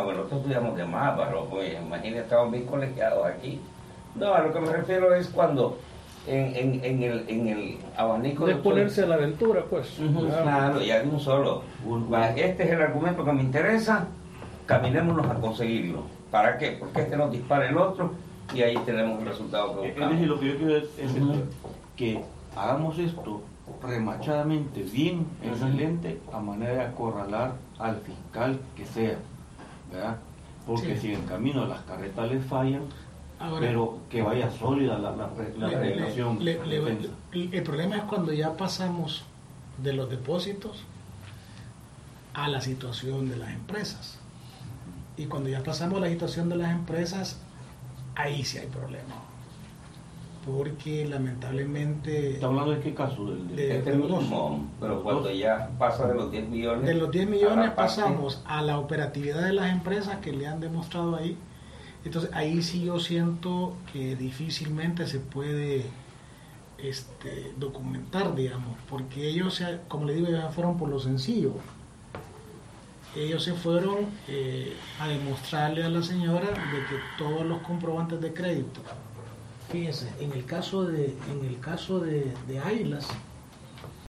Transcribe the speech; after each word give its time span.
Ah, 0.00 0.02
bueno, 0.02 0.20
nosotros 0.20 0.40
estudiamos 0.40 0.78
de 0.78 0.86
más, 0.86 1.18
pues, 1.50 1.76
imagínate, 1.78 2.20
estamos 2.20 2.50
bien 2.52 2.64
colegiados 2.64 3.26
aquí. 3.26 3.60
No, 4.14 4.32
a 4.32 4.40
lo 4.40 4.50
que 4.50 4.60
me 4.60 4.72
refiero 4.72 5.14
es 5.14 5.28
cuando 5.28 5.76
en, 6.26 6.56
en, 6.56 6.84
en, 6.84 7.02
el, 7.02 7.24
en 7.28 7.48
el 7.48 7.78
abanico 7.94 8.46
de 8.46 8.54
ponerse 8.56 9.02
a 9.02 9.06
la 9.06 9.16
aventura, 9.16 9.62
pues. 9.68 10.00
claro, 10.42 10.80
ya 10.80 11.02
de 11.02 11.08
un 11.08 11.20
solo. 11.20 11.62
Este 12.34 12.62
es 12.62 12.70
el 12.70 12.80
argumento 12.80 13.26
que 13.26 13.32
me 13.32 13.42
interesa, 13.42 14.06
caminémonos 14.64 15.26
a 15.26 15.34
conseguirlo. 15.34 16.04
¿Para 16.30 16.56
qué? 16.56 16.78
Porque 16.80 17.02
este 17.02 17.18
nos 17.18 17.30
dispara 17.30 17.68
el 17.68 17.76
otro 17.76 18.12
y 18.54 18.62
ahí 18.62 18.78
tenemos 18.86 19.20
el 19.20 19.26
resultado 19.26 19.82
que 19.82 19.88
eh, 19.88 19.90
buscamos. 19.90 20.18
Es 20.18 20.26
lo 20.26 20.40
que 20.40 20.46
yo 20.46 20.56
quiero 20.56 20.74
decir 20.74 21.04
es 21.04 21.12
que 21.94 22.24
hagamos 22.56 22.98
esto 22.98 23.42
remachadamente, 23.82 24.82
bien, 24.82 25.26
excelente, 25.42 26.18
a 26.32 26.40
manera 26.40 26.72
de 26.72 26.80
acorralar 26.84 27.52
al 27.78 27.96
fiscal 27.98 28.58
que 28.74 28.86
sea, 28.86 29.18
¿verdad? 29.90 30.18
Porque 30.66 30.96
si 30.96 31.14
en 31.14 31.22
camino 31.22 31.66
las 31.66 31.82
carretas 31.82 32.30
le 32.30 32.40
fallan, 32.40 32.82
pero 33.58 33.98
que 34.10 34.22
vaya 34.22 34.50
sólida 34.50 34.98
la, 34.98 35.12
la, 35.12 35.30
el 37.32 37.62
problema 37.62 37.96
es 37.96 38.02
cuando 38.02 38.32
ya 38.32 38.56
pasamos 38.56 39.24
de 39.82 39.94
los 39.94 40.10
depósitos 40.10 40.84
a 42.34 42.48
la 42.48 42.60
situación 42.60 43.28
de 43.28 43.36
las 43.36 43.50
empresas. 43.50 44.18
Y 45.16 45.26
cuando 45.26 45.48
ya 45.48 45.62
pasamos 45.62 45.98
a 45.98 46.00
la 46.02 46.08
situación 46.08 46.48
de 46.48 46.56
las 46.56 46.70
empresas, 46.70 47.38
ahí 48.14 48.44
sí 48.44 48.58
hay 48.58 48.66
problema. 48.66 49.14
Porque 50.46 51.06
lamentablemente... 51.06 52.34
¿Está 52.34 52.46
hablando 52.46 52.72
de 52.72 52.80
qué 52.80 52.94
caso? 52.94 53.26
de, 53.26 53.78
este 53.78 53.92
mismo, 53.92 54.66
pero 54.80 55.02
cuando 55.02 55.30
ya 55.30 55.70
pasa 55.78 56.06
de 56.08 56.14
los 56.14 56.30
10 56.30 56.48
millones... 56.48 56.86
De 56.86 56.94
los 56.94 57.10
10 57.10 57.28
millones 57.28 57.70
pasamos 57.72 58.42
a 58.46 58.62
la 58.62 58.78
operatividad 58.78 59.44
de 59.44 59.52
las 59.52 59.70
empresas 59.70 60.18
que 60.18 60.32
le 60.32 60.46
han 60.46 60.60
demostrado 60.60 61.16
ahí. 61.16 61.36
Entonces 62.04 62.30
ahí 62.32 62.62
sí 62.62 62.84
yo 62.84 62.98
siento 62.98 63.74
que 63.92 64.16
difícilmente 64.16 65.06
se 65.06 65.18
puede 65.18 65.84
este, 66.78 67.52
documentar, 67.58 68.34
digamos, 68.34 68.76
porque 68.88 69.28
ellos, 69.28 69.62
como 69.88 70.06
le 70.06 70.14
digo, 70.14 70.28
ya 70.28 70.48
fueron 70.48 70.78
por 70.78 70.88
lo 70.88 70.98
sencillo. 70.98 71.52
Ellos 73.14 73.42
se 73.42 73.54
fueron 73.54 74.06
eh, 74.28 74.76
a 75.00 75.08
demostrarle 75.08 75.84
a 75.84 75.88
la 75.88 76.02
señora 76.02 76.48
de 76.48 76.78
que 76.88 76.96
todos 77.18 77.44
los 77.44 77.60
comprobantes 77.62 78.20
de 78.20 78.32
crédito, 78.32 78.80
fíjense, 79.70 80.08
en 80.20 80.32
el 80.32 80.44
caso 80.44 80.84
de, 80.84 81.16
en 81.32 81.44
el 81.44 81.58
caso 81.60 82.00
de, 82.00 82.32
de 82.48 82.58
Águilas, 82.58 83.08